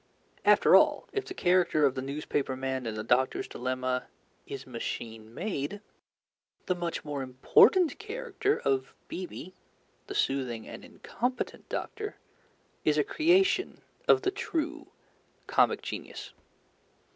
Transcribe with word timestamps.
After 0.43 0.75
all, 0.75 1.07
if 1.13 1.25
the 1.25 1.35
character 1.35 1.85
of 1.85 1.93
the 1.93 2.01
newspaper 2.01 2.55
man 2.55 2.87
in 2.87 2.95
The 2.95 3.03
Doctor's 3.03 3.47
Dilemma 3.47 4.07
is 4.47 4.65
machine 4.65 5.31
made, 5.31 5.79
the 6.65 6.73
much 6.73 7.05
more 7.05 7.21
important 7.21 7.99
character 7.99 8.59
of 8.65 8.95
B.B., 9.07 9.53
the 10.07 10.15
soothing 10.15 10.67
and 10.67 10.83
incompetent 10.83 11.69
doctor, 11.69 12.15
is 12.83 12.97
a 12.97 13.03
creation 13.03 13.81
of 14.07 14.23
the 14.23 14.31
true 14.31 14.87
comic 15.45 15.83
genius. 15.83 16.33